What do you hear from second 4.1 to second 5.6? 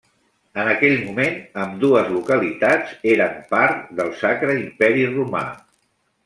Sacre Imperi Romà.